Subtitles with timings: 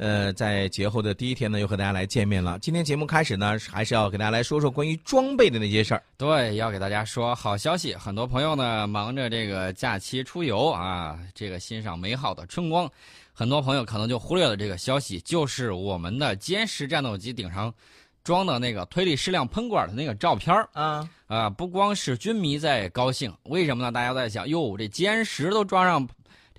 [0.00, 2.58] 呃，在节后的第一天呢，又和大家来见面了。
[2.60, 6.02] 今天节目开始呢，还是要给大家来说说关于装备的那些事儿。
[6.16, 7.94] 对，要给大家说好消息。
[7.94, 12.90] 很多朋友呢，忙着这个假期出游啊，这个欣赏美好的春光。
[13.34, 17.70] 很多朋友可能就忽略了这个消息，就是我们的歼十战斗机顶上
[18.24, 23.92] 装的那个推力矢量喷管的那个照片儿 啊啊，不光是军迷在高兴，为什么呢？
[23.92, 26.08] 大家在想，哟，这歼十都装上。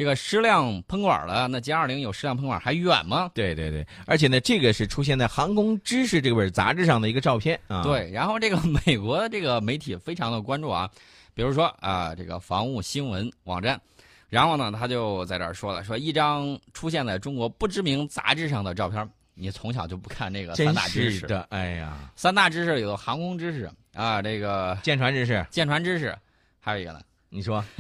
[0.02, 3.30] 这个矢量喷管了，那歼二零有矢量喷管还远吗？
[3.36, 7.84] 对对对，而且呢，这个是出现在《航空知识》这本杂志上的一个照片啊。
[7.84, 10.90] 对，然后这个美国的这个媒体非常的关注啊，
[11.36, 13.80] 比如说啊，这个防务新闻网站，
[14.28, 26.18] 然后呢，他就在这儿说了，说一张出现在中国不知名杂志上的照片，你从小就不看这个三大知识的，哎呀，三大知识里头航空知识啊，这个舰船知识，舰船知识，
[26.60, 27.64] 还有一个呢，你说。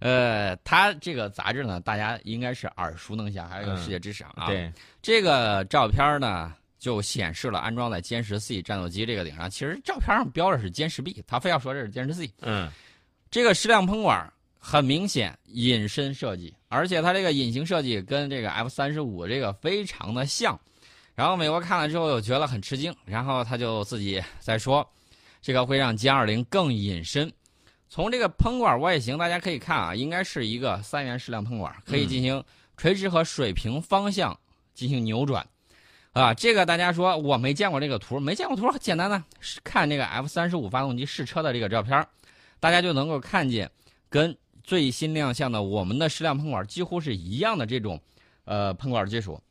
[0.00, 4.46] 呃，它这个杂志呢，大家应该是耳熟能详，还有世界之赏啊。
[4.46, 9.48] 对，这个照片呢，就显示了安装在歼十 C 战斗机这个顶上。
[9.48, 12.30] 其实照片上标的是歼十 B，他非要说这是歼十 C。
[12.40, 12.70] 嗯，
[13.30, 20.58] 这个矢量喷管很明显隐身设计，而且它这个隐形设计跟这个 F 三十五这个非常的像。
[21.14, 24.88] 然后美国看了之后又觉得很吃惊，然后他就自己在说，
[25.42, 27.30] 这个会让歼二零更隐身。
[27.90, 32.42] 从这个喷管外形，大家可以看啊，应该是一个三元矢量喷管，可以进行
[32.76, 34.38] 垂直和水平方向
[34.72, 35.44] 进行扭转，
[36.12, 39.20] 啊，这个大家说我没见过这个图，没见过图，简单的
[39.64, 42.06] 看这个 F 三十五发动机试车的这个照片，
[42.60, 43.68] 大家就能够看见
[44.08, 48.00] 跟最新亮相的我们的矢量喷管几乎是一样的这种
[48.44, 49.42] 呃喷管技术，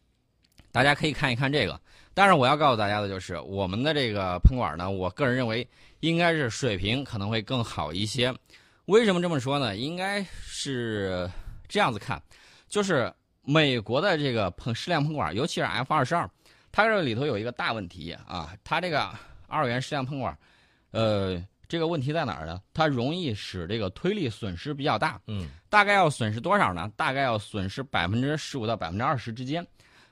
[0.71, 1.77] 大家可以看一看这个。
[2.19, 5.65] 但是我要告诉大家的就是，我们的这个喷管呢，我个人认为
[6.01, 8.35] 应该是水平可能会更好一些。
[8.87, 9.77] 为什么这么说呢？
[9.77, 11.31] 应该是
[11.69, 12.21] 这样子看，
[12.67, 13.09] 就是
[13.43, 16.29] 美国的这个喷矢量喷管，尤其是 F 二十二，
[16.73, 19.09] 它这里头有一个大问题啊，它这个
[19.47, 20.37] 二元矢量喷管，
[20.91, 22.61] 呃，这个问题在哪儿呢？
[22.73, 25.21] 它容易使这个推力损失比较大。
[25.27, 26.91] 嗯，大概要损失多少呢？
[26.97, 29.65] 大概要损失百分之十五到百分之二十之间。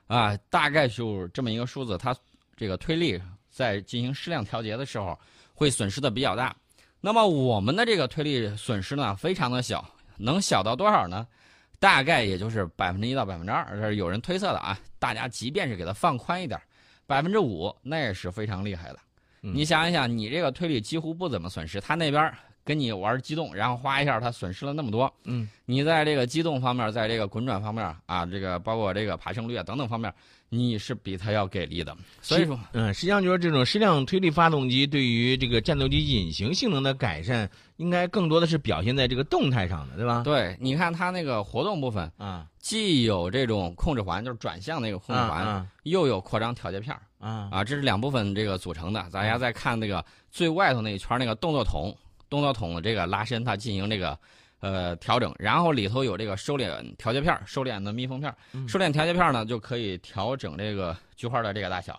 [0.08, 2.16] 啊，大概就这么一个数字，它
[2.56, 5.16] 这个推力在进行矢量调节的时候
[5.54, 6.54] 会损失的比较大。
[7.00, 11.24] 那么我们的这个推力损失呢，非常的小，能小到多少呢？
[11.78, 14.76] 大概也就是百分之一到百分之二，这是有人推测的啊。
[14.98, 16.60] 大家即便是给它放宽一点，
[17.06, 18.98] 百分之五那也是非常厉害的。
[19.40, 22.34] 你想一想，你这个推力几乎不怎么损失，它那边。
[22.68, 25.10] 跟你玩机动，然后哗一下，它损失了那么多。
[25.24, 30.12] 嗯，你在这个机动方面，在这个滚转方面啊，这个包括这个爬升率啊等等方面，
[30.50, 31.96] 你是比它要给力的。
[32.20, 37.48] 所以说，嗯，实际上就是这种矢量推力发动机对于这个战斗机隐形性能的改善，
[37.78, 40.22] 应该更多的是表现在这个动态上的，对吧？
[40.22, 49.02] 对，你看它那个活动部分啊，既有这种控制环，就是转向那个控制环，又有扩张调节片啊啊，这是两部分这个组成的。
[49.10, 51.96] 大家再看那个最外头那一圈那个动作筒。
[52.28, 54.18] 动作筒的这个拉伸，它进行这个
[54.60, 58.34] 呃调整，然后里头有这个收敛调节片、收敛的密封片。
[58.66, 61.98] 收敛调节片呢，就可以调整这个菊花的这个大小。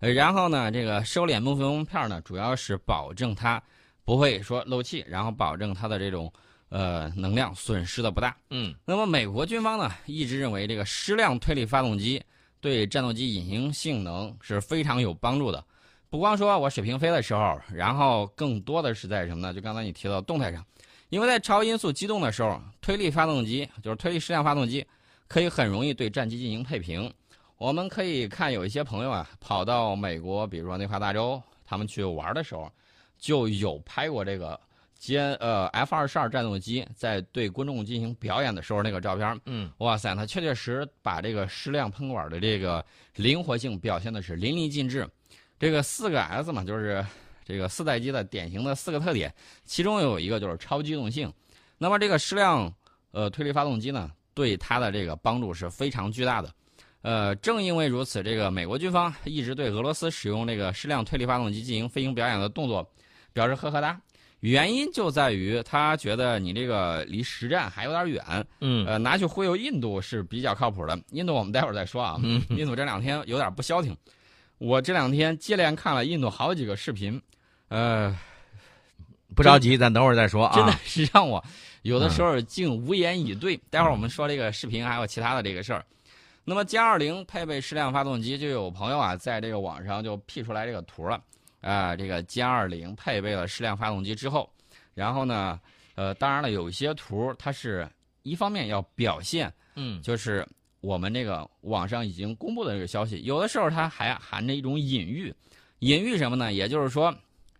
[0.00, 3.62] 呃，然后呢，这个收敛密封片呢，主要是保证它
[4.04, 6.30] 不会说漏气，然后保证它的这种
[6.68, 8.36] 呃能量损失的不大。
[8.50, 8.74] 嗯。
[8.84, 12.22] 那么美国军方呢，一直认为这个矢量推力发动机
[12.60, 15.64] 对战斗机隐形性能是非常有帮助的。
[16.14, 19.52] 不光说我水平飞的时候，然后更多的是在什么呢？
[19.52, 20.64] 就刚才你提到动态上，
[21.08, 24.86] 因为在超音速机动的时候，推力发动机就是推力矢量发动机，
[25.26, 27.12] 可以很容易对战机进行配平。
[27.58, 32.70] 我们可以看有一些朋友啊，跑到美国，比如说内华达州，他们去玩的时候，
[33.18, 34.60] 就有拍过这个
[35.00, 39.40] 歼呃 F 二十二战斗机在对观众进行表演的时候那个照片。
[39.46, 42.86] 嗯，哇塞，它确确实把这个矢量喷管的这个
[43.16, 45.08] 灵活性表现的是淋漓尽致。
[45.64, 47.02] 这个四个 S 嘛，就是
[47.42, 49.32] 这个四代机的典型的四个特点，
[49.64, 51.32] 其中有一个就是超机动性。
[51.78, 52.70] 那么这个矢量
[53.12, 56.52] 呃推力发动机呢，对它的这个帮助是非常巨大的。
[57.00, 62.86] 呃，正因为如此，这个美国军方一直对俄罗斯使用这个矢量推力发动机进行飞行表演的动作
[63.32, 63.98] 表示呵呵哒。
[64.40, 68.22] 原因就在于他觉得你这个离实战还有点远。
[68.60, 71.00] 嗯，呃，拿去忽悠印度是比较靠谱的。
[71.12, 72.20] 印度我们待会儿再说啊。
[72.22, 73.96] 嗯， 印度这两天有点不消停。
[74.58, 77.20] 我这两天接连看了印度好几个视频，
[77.68, 78.16] 呃，
[79.34, 80.54] 不着急，咱等会儿再说啊。
[80.54, 81.44] 真的是让我
[81.82, 83.56] 有的时候竟无言以对。
[83.68, 85.84] 待会儿我们说这个视频还有其他的这个事儿。
[86.44, 91.20] 那么歼二零配备矢量发动机，就有朋友啊在这个网上就 P 出来这个图了
[91.60, 91.96] 啊。
[91.96, 94.48] 这个歼二零配备了矢量发动机之后，
[94.94, 95.58] 然后呢，
[95.94, 97.88] 呃，当然了，有一些图它是
[98.22, 100.46] 一方面要表现，嗯，就是
[100.84, 105.34] 我们这个网上已经公布的这个消息，有的时候它还含着一种隐喻，
[105.78, 106.52] 隐喻什么呢？
[106.52, 107.12] 也就是说，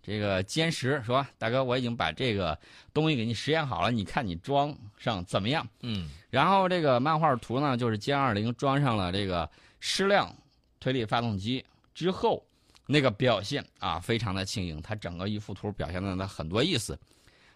[0.03, 2.59] 这个歼十说大哥，我已经把这个
[2.93, 5.67] 东西给你实验好了，你看你装上怎么样？
[5.81, 9.51] 嗯，然后这个漫画图呢，就是歼二零装上了这个
[9.81, 10.31] 矢量
[10.79, 12.45] 推力发动机之后，
[12.87, 16.99] 那个表现啊，非常的轻盈，它整个一幅图表现的它很多意思。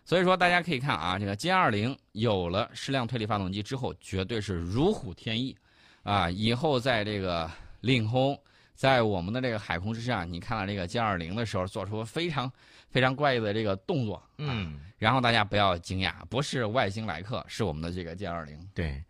[0.09, 5.55] 所以说，大家可以看啊，这个歼二零有了矢量推力发动机之后，绝对是如虎添翼，
[6.03, 7.51] 啊，以后在这个
[7.83, 8.41] 领空，
[8.75, 12.51] 在我们的这个海空之上，你看到这个歼二零的时候，做出非常
[12.89, 19.05] 非常怪异的这个动作，啊，嗯，然后大家不要惊讶，不是外星来客，是我们的这个歼二零，对，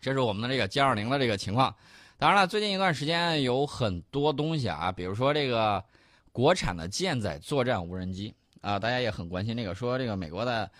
[0.00, 1.76] 这是我们的这个歼二零的这个情况。
[2.16, 5.84] 当然了，最近一段时间有很多东西啊，比如说这个
[6.32, 8.34] 国产的舰载作战无人机。
[8.60, 10.70] 啊，大家也很关心这个，说这个美国的，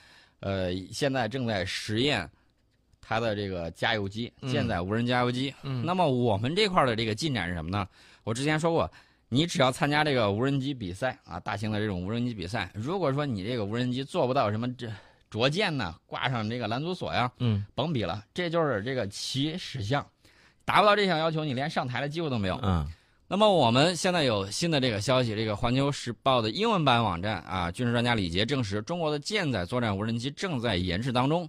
[0.40, 2.28] 呃，现在正在实验
[3.00, 5.54] 它的这个加油机，舰载无人加油机。
[5.62, 7.88] 嗯，那么我们这块的这个进展是什么呢？
[8.22, 8.90] 我之前说过，
[9.28, 14.86] 你只要参加这个无人机比赛啊，大型的这种无人机比赛，如果说你这个无人机做不到什么这
[15.30, 20.06] 着舰呢，挂上这个拦阻索呀，嗯，甭比了，这就是这个起始项，
[20.64, 22.60] 达不到这项要求，你连上台的机会都没有。
[22.62, 22.86] 嗯。
[23.32, 31.48] 那么我们现在有新的这个消息，这个《环球时报》的英文版网站啊，军事专家李杰证实，中国的舰载作战无人机正在研制当中。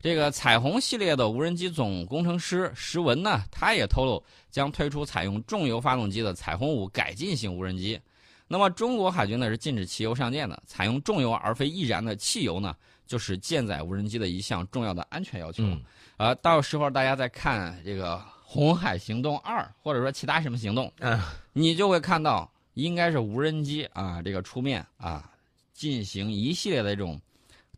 [0.00, 8.00] 这个彩虹系列的无人机总工程师石文呢，他也透露将推出采用重油发动机的彩虹五改进型无人机。
[8.46, 12.72] 那么中国海军呢是禁止汽油上舰的，采用重油而非易燃的汽油呢，
[13.04, 15.64] 就是舰载无人机的一项重要的安全要求。
[15.64, 15.82] 嗯，
[16.18, 18.22] 呃，到时候大家再看这个。
[18.48, 21.20] 红海行动二，或者说其他什么行动，嗯，
[21.52, 25.28] 你就会看到应该是无人机啊，这个出面啊，
[25.74, 27.20] 进行一系列的这种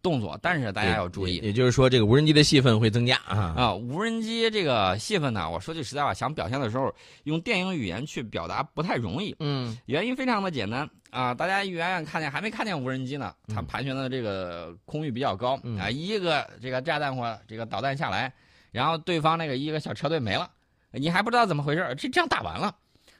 [0.02, 0.38] 动作。
[0.42, 3.74] 但是大家要注意，也就是说，这个无人机的戏份会增加啊啊！
[3.74, 6.94] 无人机这个戏份呢，我说句实在话，想表现的时候，
[7.24, 9.34] 用电影语言去表达不太容易。
[9.40, 18.30] 嗯，原因非常的简单啊，大家远远看见还没看见无人机呢，它盘旋的这个空域比较高啊，一个这个炸弹或这个导弹下来，
[18.70, 20.48] 然后对方那个一个小车队没了。
[20.92, 22.74] 你还不知道怎么回事这这样打完了，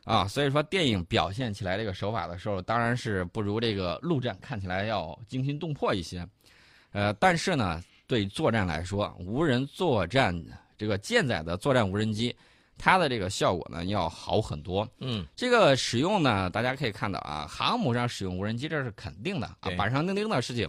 [0.04, 6.26] 啊，所以说电影表现起来这个手法的时候，当然是不如这个陆战看起来要惊心动魄一些，
[6.92, 10.34] 呃，但是呢，对作战来说，无人作战
[10.78, 12.34] 这个舰载的作战无人机，
[12.78, 14.88] 它的这个效果呢要好很多。
[15.00, 20.66] 嗯，这个使用呢，大家可以看到啊，航母上使用无人机这是肯定的啊，板上钉钉的事情，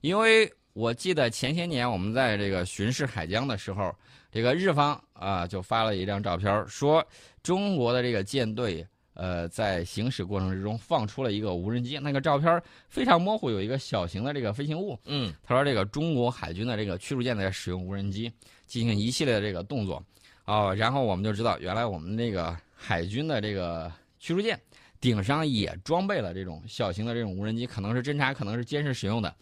[0.00, 3.94] 因为我记得前些年我们在这个巡视海疆的时候。
[4.32, 7.04] 这个日方啊，就发了一张照片，说
[7.42, 14.98] 中国的这个舰队呃在行驶过程之中放出了一个无人机，那个照片非常模糊，有一个小型的这个飞行物。
[15.06, 18.32] 嗯，他说这个中国海军的这个驱逐舰在使用无人机
[18.66, 20.02] 进行一系列的这个动作，
[20.44, 24.58] 哦，然后我们就知道原来我们那个海军的这个驱逐舰
[25.00, 29.34] 顶上也装备了这种小型的这种无人机，可能是侦察，可能是监视使用的。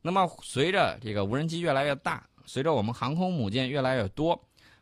[0.00, 2.26] 那么随着这个无人机越来越大。
[2.52, 4.36] 随着我们航空母舰越来越多，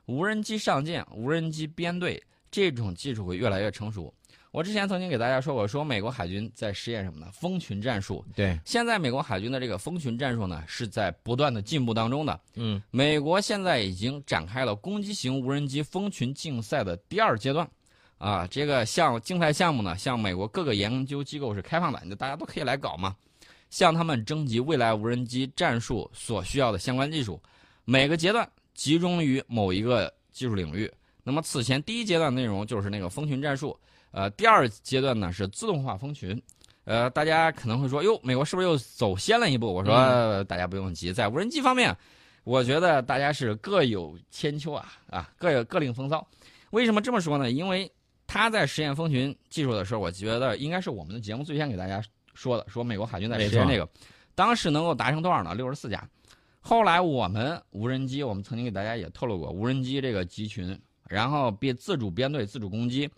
[0.07, 2.19] 无人机上舰、无人机编队
[2.51, 4.11] 这种技术会越来越成熟。
[4.53, 7.31] 我之前曾经给大家说过，说美国海军在实验什么呢？
[7.31, 8.25] 蜂群战术。
[8.35, 12.41] 对，现在美国海军的这个蜂群战术呢，是在不断的进步当中的。
[12.55, 17.69] 嗯，美国现在已经展开了攻击型无人机蜂群竞赛的第二阶段。
[18.17, 23.15] 啊，这个项竞赛项目呢，向美国各个研究机构是开放的，就大家都可以来搞嘛，
[23.69, 27.39] 向他们征集未来无人机战术所需要的相关技术。
[27.91, 30.93] 每个阶段集中于某一个技术领域。
[31.25, 33.75] 那么此前第一阶段内容就是那个蜂群战术，
[34.11, 36.39] 呃，第二阶段呢是自动化蜂群。
[36.85, 39.73] 呃，大家可能会说，哟，美国是不是又走先了一步？
[39.73, 41.97] 我说，大家不用急，在无人机方面，
[42.45, 46.27] 我觉得大家是各有千秋啊，啊，各有各领风骚。
[46.73, 47.51] 为什么这么说呢？
[47.51, 47.91] 因为
[48.27, 52.03] 他在实验蜂群技术的时候，我觉得应该是我们的节目最先给大家
[52.35, 53.89] 说的，说美国海军在实验这个，
[54.35, 55.55] 当时能够达成多少呢？
[55.55, 56.07] 六十四架。
[56.61, 63.11] 后来我们无人机，我们曾经给大家也透露过，无人机这个集群，然后编自主编队、自主攻击，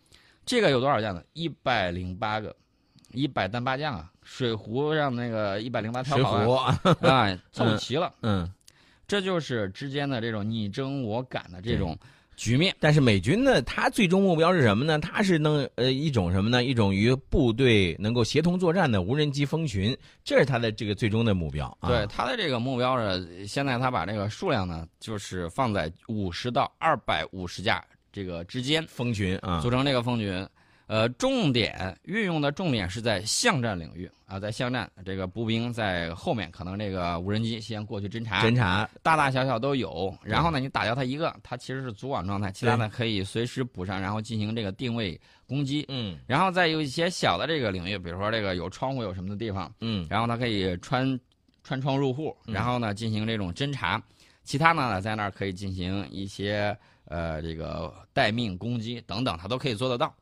[0.47, 1.23] 这个有多少架呢？
[1.33, 2.55] 一百零八个，
[3.13, 4.13] 一百单八将啊！
[4.23, 8.13] 水壶上那个一百零八条好啊，凑齐了。
[8.23, 8.49] 嗯，
[9.09, 11.99] 这就是之间的这种你争我赶的这种。
[12.41, 14.99] 局面，但是美军呢，它最终目标是什么呢？
[14.99, 16.65] 它是能呃一种什么呢？
[16.65, 19.95] 一种与部队能够协同作战的无人机蜂群，
[20.25, 21.77] 这是它的这个最终的目标。
[21.83, 30.49] 对它的这个目标是，现在它把这个数量呢，就是放在五十到二百五十架这个之间蜂群啊，组成这个蜂群。
[30.91, 40.13] 呃，重点运用的重点是在巷战领域啊，在巷战，这个步兵在后面，可能这个无人机先过去侦察，侦察大大小小都有。
[40.21, 45.17] 然后呢，你打掉它一个，它其实是组网状态，其他的可以随时补上，然后进行这个定位
[45.47, 45.87] 攻击。
[45.87, 51.17] 嗯然后再有一些小的这个领域，比如说这个有窗户有什么的地方，嗯然后它可以穿
[51.63, 54.03] 穿窗入户，嗯然后呢进行这种侦查。
[54.43, 60.13] 其他呢，在那儿可以进行一些呃这个待命攻击等等，它都可以做得到。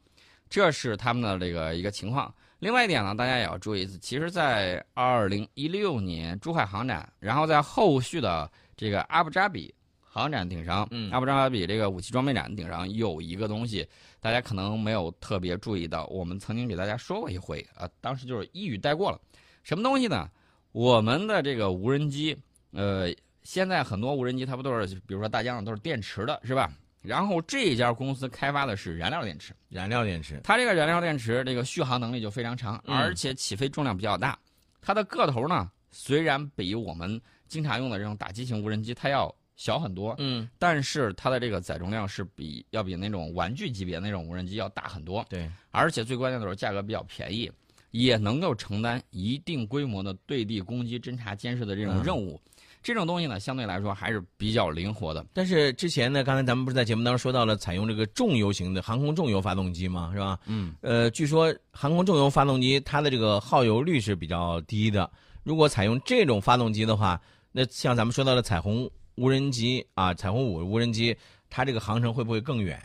[0.48, 2.32] 这是他们的这个一个情况。
[2.58, 13.86] 另外一点呢，大家也要注意，其实，在二零一六年珠海航展，然后在后续的这个阿布扎比航展顶上，嗯阿布扎比这个武器装备展顶上有一个东西，
[14.20, 19.20] 大家可能没有特别注意到，我们曾经给大家说过一回啊，当时就是一语带过了。
[19.62, 20.28] 什么东西呢？
[20.72, 22.36] 我们的这个无人机，
[22.72, 23.08] 呃，
[23.44, 26.72] 现在很多无人机它不都是，比如说大疆都是电池的，是吧？
[27.00, 32.96] 然后这家公司开发的是燃料电池，燃料电池，它这个燃料电池这个续航能力就非常长，嗯。
[32.96, 34.38] 而且起飞重量比较大。
[34.80, 40.48] 它的个头呢，虽然比我们经常用的这种打击型无人机它要小很多，嗯。
[40.58, 47.50] 但是它的这个载重量是比要比那种玩具级别那种无人机要大很多，对，而且最关键的是价格比较便宜，
[47.92, 52.02] 也能够承担一定规模的对地攻击、侦察、监视的这种嗯。
[52.02, 52.40] 任务。
[52.82, 55.24] 这种东西呢，相对来说还是比较灵活的。
[55.32, 60.10] 但是之前呢，刚才咱们不是在节目当中说到了采用这个重油型的航空重油发动机吗？
[60.12, 60.38] 是吧？
[60.46, 65.10] 嗯，呃，据说航空重油发动机它的这个耗油率是比较低的。
[65.42, 67.20] 如果采用这种发动机的话，
[67.52, 71.16] 那像咱们说到的彩虹无人机啊，彩虹五无人机，
[71.50, 72.80] 它这个航程会不会更远？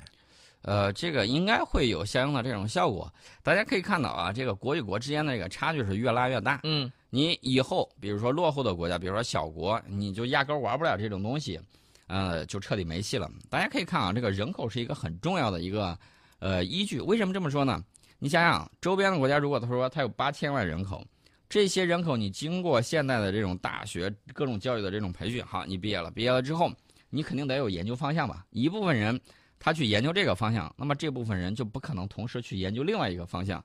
[0.64, 3.12] 呃，这个应该会有相应的这种效果。
[3.42, 6.60] 大家可以看到啊，这个国与国之间的这个差距是越拉越大。
[6.64, 11.60] 嗯你以后比如说落后的国家，比如说小国，你就压根儿玩不了这种东西，
[12.08, 13.30] 呃，就彻底没戏了。
[13.50, 15.98] 大家可以看啊，这个人口是一个很重要的一个
[16.40, 17.00] 呃依据。
[17.00, 17.84] 为什么这么说呢？
[18.18, 21.06] 你想想，周边的国家如果他说他有八千万人口，
[21.50, 26.72] 这些人口你经过现代的这种大学各种教育的这种培训，好，你毕业了，毕业了之后，
[27.10, 28.46] 你肯定得有研究方向吧？
[28.50, 29.20] 一部分人
[29.64, 33.64] 他去研究这个方向，那么这部分人就不可能同时去研究另外一个方向。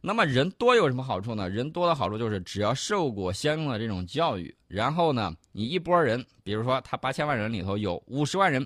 [0.00, 1.50] 那么人多有什么好处呢？
[1.50, 8.64] 人多的好处就是只要受过相应的这种教育，然后呢，你一波人，比如说他八千万人里头有五十万人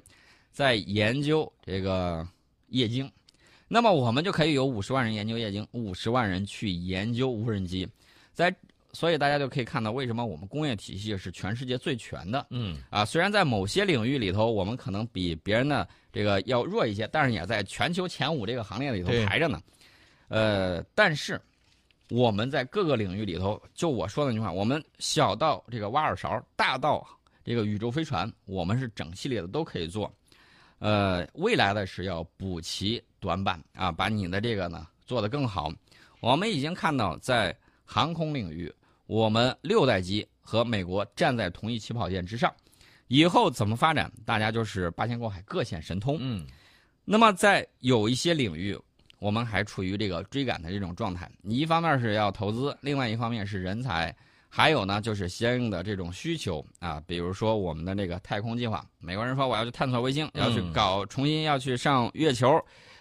[0.53, 2.29] 在研究这个
[2.69, 3.11] 液晶，
[3.67, 7.89] 那么我们就可以有五十万人研究液晶，五十万人去研究无人机，
[8.35, 8.55] 在
[8.95, 12.47] 所以大家就可以看到为什么我们工业体系是全世界最全的。
[12.51, 19.61] 嗯啊，虽然在某些领域里头，我们可能比别人的这个要弱一些，但是也在全球前五这个行列里头排着呢。
[20.29, 21.39] 呃，但是
[22.09, 27.07] 我们在各个领域里头，就我说的那句话，我们小到这个挖耳勺，大到
[27.45, 30.13] 这个宇宙飞船，我们是整系列的都可以做。
[30.79, 35.73] 呃，未来的是要补齐短板啊，把你的这个呢做得更好。
[36.21, 38.73] 我们已经看到，在航空领域，
[39.07, 42.53] 我们六代机和美国站在同一起跑线之上。
[43.09, 46.17] 以后怎么发展，大家就是八仙过海，各显神通。
[46.21, 46.47] 嗯
[47.05, 48.79] 那么在有一些领域，
[49.19, 51.31] 我们还处于这个追赶的这种状态。
[51.43, 54.17] 你一方面是要投资，另外一方面是人才，
[54.49, 62.59] 还有呢就是相应的这种需求啊，比如说我们的这个太空计划，美国人说我要去探索卫星，要去嗯搞重新要去上月球，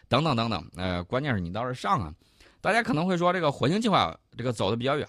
[0.10, 0.70] 等等等等。
[0.76, 2.14] 呃，关键是你倒是上啊。
[2.60, 5.08] 大家可能会说这个火星计划这个走的比较远，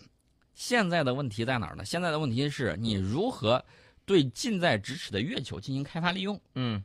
[0.55, 1.85] 现在的问题在哪儿呢？
[1.85, 3.63] 现在的问题是你如何
[4.07, 6.41] 对近在咫尺的月球进行开发利用。
[6.55, 6.83] 嗯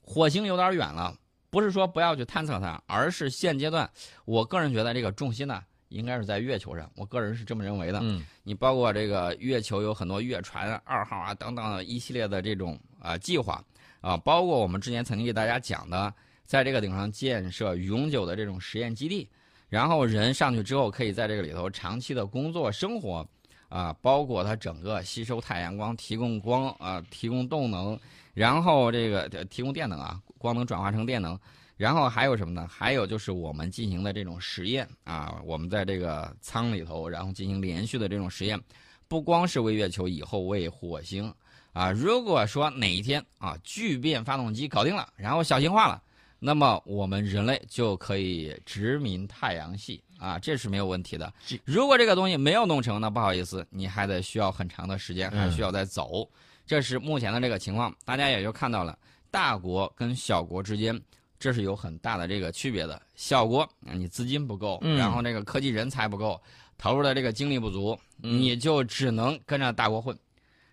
[0.00, 1.14] 火星有点远了，
[1.50, 3.90] 不是说不要去探测它，而是现阶段，
[4.24, 6.90] 我个人觉得这个重心呢，应该是在月球上。
[6.94, 7.98] 我个人是这么认为的。
[8.02, 13.62] 嗯你包括这个月球有很多月船二号啊等等的一系列的这种啊、计划
[14.00, 19.28] 啊，包括我们之前曾经给大家讲的，在这个顶上建设永久的这种实验基地，
[19.68, 23.26] 然后人上去之后可以在这个里头长期的工作生活
[23.68, 27.98] 啊，包括它整个吸收太阳光、提供光啊、提供动能，
[28.34, 31.38] 然后这个提供电能啊，光能转化成电能。
[31.76, 32.66] 然后还有什么呢？
[32.68, 38.60] 还有就是我们进行的这种实验啊，我们在这个舱里头，然后进行连续的这种实验，
[39.06, 41.32] 不光是为月球，以后为火星
[41.72, 41.92] 啊。
[41.92, 46.02] 如果说哪一天啊聚变发动机搞定了，然后小型化了，
[46.38, 51.32] 那么我们人类就可以殖民太阳系啊，这是没有问题的。
[51.64, 56.28] 如果这个东西没有弄成，那不好意思，你还得需要很长的时间，还需要再走。
[56.66, 58.98] 这是目前的这个情况，大家也就看到了，
[59.30, 61.00] 大国跟小国之间。
[61.40, 63.00] 这是有很大的这个区别的。
[63.14, 66.40] 小国，你资金不够，嗯然后这个科技人才不够，
[66.76, 70.18] 投入的这个精力不足，嗯你就只能跟着大国混。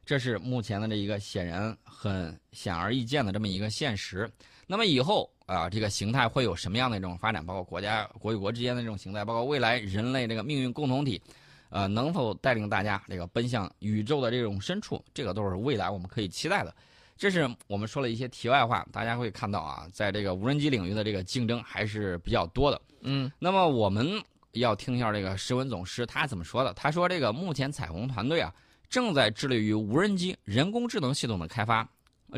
[0.08, 4.28] 这是目前的这一个显然很显而易见的这么一个现实。
[4.66, 11.22] 那么以后啊，这个形态会有什么样的一种发展，包括国家国与国之间的这种形态，包括未来人类这个命运共同体，
[11.70, 16.74] 呃，能否带领大家这个奔向宇宙的这种深处，这个都是未来我们可以期待的。
[17.18, 22.82] 这是我们说了一些题外话，大家会看到啊，在这个无人机领域的这个竞争还是比较多的。
[23.02, 24.22] 嗯，那么我们
[24.54, 26.74] 要听一下这个石文总师他怎么说的。
[26.74, 28.54] 他说，这个目前彩虹团队啊
[28.90, 31.88] 正在致力于无人机人工智能系统的开发。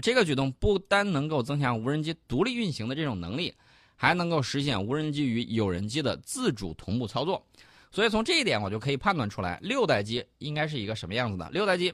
[0.02, 3.54] 这个举动不单能够增强无人机独立运行的这种能力，
[3.96, 7.46] 还能够实现无人机与有人机的自主同步操作。
[7.92, 11.50] 所以从这一点，我就可以判断出来，六代机应该是一个什么样子的。
[11.52, 11.94] 六代机，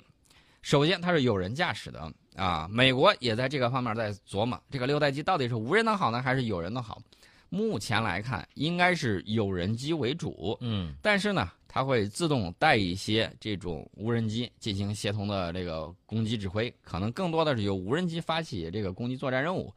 [0.62, 7.02] 首先它是有人驾驶的啊，美国也在这个方面在琢磨，这个六代机到底是无人的好呢，还是有人的好？
[7.50, 10.58] 目前来看，应该是有人机为主。
[10.62, 19.74] 嗯，但是呢，它会自动带一些这种无人机进行协同的这个攻击指挥，可能更多的是由无人机发起这个攻击作战任务。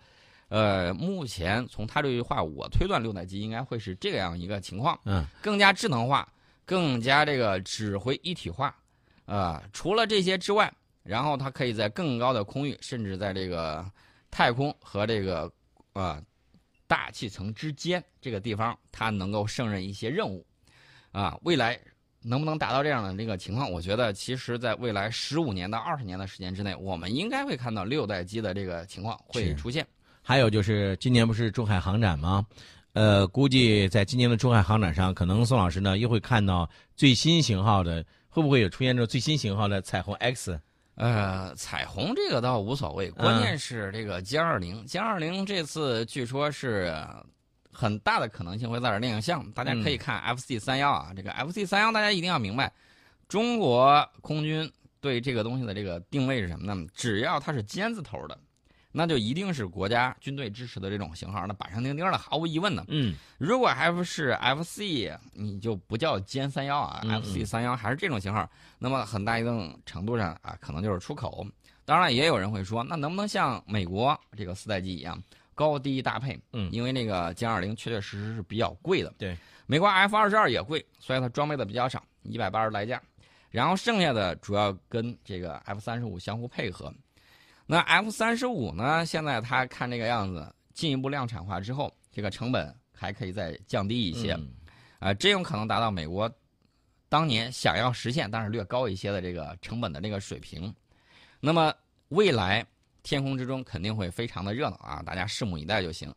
[0.49, 5.01] 呃，目前从他这句话，我推断六代机应该会是这样一个情况。
[5.07, 6.31] 嗯，更加智能化，
[6.67, 8.77] 更加这个指挥一体化。
[9.25, 10.71] 啊，除了这些之外，
[11.03, 13.91] 然后它可以在更高的空域，甚至在这个
[14.31, 15.51] 太空和这个
[15.95, 16.23] 啊
[16.87, 20.47] 大气层之间这个地方，它能够胜任一些任务。
[21.17, 21.81] 啊，未来
[22.21, 23.73] 能不能达到这样的这个情况？
[23.73, 29.87] 我觉得，其实在未来十五年到二十年的时间之内，我们应该会看到六代机的这个情况会出现。
[30.21, 32.45] 还有就是今年不是珠海航展吗？
[32.93, 40.61] 呃，估计在今年的珠海航展上，可能宋老师呢又会看到最新型号的，会不会有出现这最新型号的彩虹 X？
[40.97, 46.95] 呃，彩虹这个倒无所谓，关键是这个歼二零，歼二零这次据说是
[47.77, 49.45] 很大的可能性会在这儿亮相。
[49.53, 52.73] 大家可以看 FC 三幺啊，这个 FC 三幺大家一定要明白，
[53.29, 56.87] 中国空军对这个东西的这个定位是什么呢？
[56.95, 58.39] 只要它是尖字头的，
[58.93, 62.83] 那就一定是国家军队支持的这种型号，那板上钉钉的，毫无疑问的。
[62.89, 71.47] 嗯，如果 F 是 FC，你就不叫歼三幺啊、嗯 f c 三幺还是这种型号，那么很大一定程度上啊，可能就是出口。
[71.85, 75.23] 当然，也有人会说，那能不能像美国这个四代机一样
[75.57, 76.39] 高低搭配？
[76.53, 79.13] 嗯因为那个歼二零确确实实是比较贵的。
[79.19, 79.37] 对，
[79.67, 83.03] 美国 F 二十二也贵，所以它装备的比较少，一百八十来架。
[83.51, 86.93] 然后剩下的主要跟这个 F 三十五相互配合。
[87.67, 89.05] 那 F 三十五呢？
[89.07, 94.35] 现在它看这个样子，进一步量产化之后，这个成本还可以再降低一些。
[94.35, 94.51] 嗯
[94.99, 96.31] 啊，真有可能达到美国
[97.09, 100.75] 当年想要实现，但是略高一些的这个成本的那个水平。
[101.41, 101.73] 那么
[102.09, 102.67] 未来
[103.07, 106.13] 天空之中肯定会非常的热闹啊，大家拭目以待就行。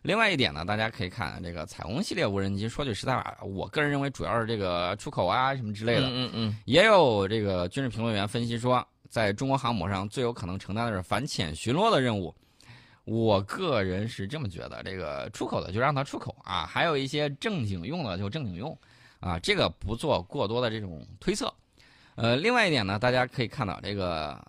[0.00, 2.66] 另外一点呢，大家可以看这个彩虹系列无人机。
[2.66, 6.08] 说句实在话，我个人认为主要是这个出口啊什么之类的。
[6.08, 12.34] 嗯嗯也有这个军事评论员分析说，在中国航母上最有可能承担的是反潜巡逻的任务。
[13.04, 18.74] 我个人是这么觉得，这个出口的就让它出口啊，还有一些正经用的就正经用，
[19.20, 21.52] 啊，这个不做过多的这种推测。
[22.14, 24.42] 呃，另外一点呢，大家可以看到这个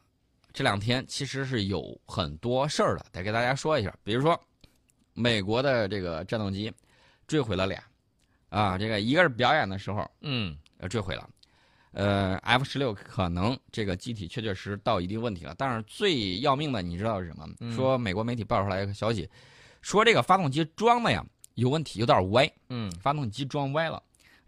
[0.54, 3.94] 这两天其实是有很多事儿的，得给大家说一下。
[4.04, 4.40] 比如说，
[5.14, 6.72] 美国的这个战斗机
[7.28, 7.82] 坠毁了俩，
[8.50, 11.30] 啊，这个一个是表演的时候嗯呃坠毁了。
[11.94, 17.46] 呃，F 十六可能这个机体确确实到一定问题了，但是最要命的你知道是什么？
[17.60, 19.30] 嗯说美国媒体爆出来一个消息，
[19.82, 21.22] 说这个发动机装的呀
[21.56, 24.02] 有问题，有点歪，嗯，发动机装歪了，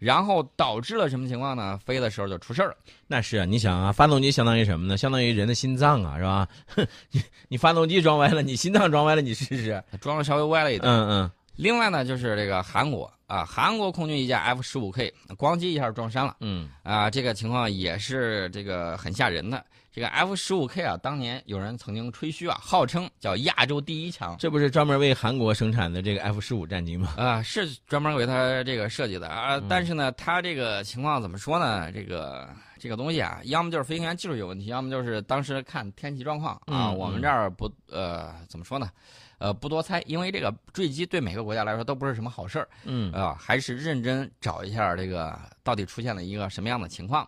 [0.04, 1.78] 然后导致了什么情况呢？
[1.84, 2.76] 飞的时候就出事儿了。
[3.06, 4.96] 那是啊，你想啊，发动机相当于什么呢？
[4.98, 6.46] 相当于人的心脏啊，是吧？
[7.10, 9.82] 你你发动机装歪了，你心脏装歪了，你试试。
[10.00, 10.92] 装的稍微歪了一点。
[10.92, 19.64] 嗯嗯另外呢，就是这个韩国啊，韩国空军一架 F 十五 K 咣叽一下撞山了嗯啊，这个情况也是这个很吓人的。
[19.92, 24.36] 这个 F 十五 K 啊，当年有人曾经吹嘘啊，号称叫亚洲第一强。
[24.40, 27.14] 这不是专门为韩国生产的这个 F 十五战机吗？
[27.16, 31.92] 啊，是专门为它这个设计的啊，嗯但是呢，它这个情况怎么说呢？
[31.92, 32.48] 这个
[32.84, 36.90] 这个东西啊，要么就是飞行员技术有问题，要么就是当时看天气状况啊。
[36.90, 38.90] 嗯我们这儿不呃怎么说呢？
[39.38, 47.26] 呃，不多猜，因为这个坠机对每个国家来说都不是什么好事儿嗯啊，还是认真找一下这个到底出现了一个什么样的情况。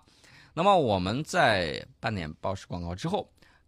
[0.53, 3.27] 那么我们在半点报时广告之后，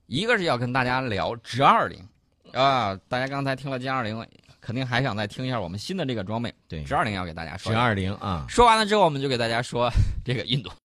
[0.08, 2.06] 一个是要跟大家聊直二零
[2.52, 4.26] 啊，大家刚才听了歼二零，
[4.60, 6.54] 肯定还想再听一下我们新的这个装备。
[6.68, 7.78] 对，直二零要给大家说直。
[7.78, 8.44] 二零啊。
[8.46, 9.90] 说完了之后，我们就给大家说
[10.22, 10.70] 这个印度。